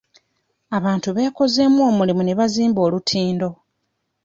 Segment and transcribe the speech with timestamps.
[0.77, 3.49] Abantu beekozeemu omulimu ne bazimba olutindo.